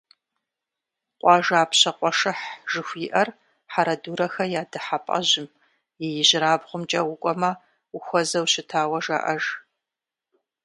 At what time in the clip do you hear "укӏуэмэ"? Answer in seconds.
7.11-7.51